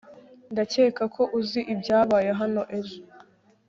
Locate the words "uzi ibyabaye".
1.39-2.29